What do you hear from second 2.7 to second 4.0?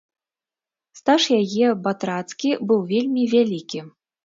быў вельмі вялікі.